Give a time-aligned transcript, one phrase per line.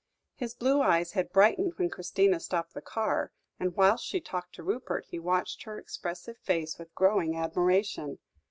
[0.33, 4.63] His blue eyes had brightened when Christina stopped the car, and whilst she talked to
[4.63, 8.17] Rupert, he watched her expressive face with growing admiration.